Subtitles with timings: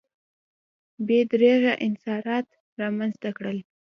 [1.07, 2.45] بې دریغه انحصارات
[2.81, 3.57] رامنځته کړل.